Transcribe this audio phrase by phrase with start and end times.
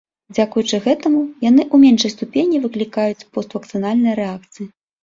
[0.35, 4.65] Дзякуючы гэтаму, яны ў меншай ступені выклікаюць поствакцынальныя рэакцыі.